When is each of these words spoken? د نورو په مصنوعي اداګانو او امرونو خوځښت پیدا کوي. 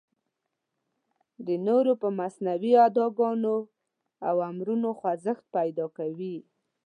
د 1.47 1.49
نورو 1.67 1.91
په 2.01 2.07
مصنوعي 2.19 2.73
اداګانو 2.87 3.55
او 4.27 4.35
امرونو 4.49 4.89
خوځښت 4.99 5.43
پیدا 5.55 5.85
کوي. 5.97 6.35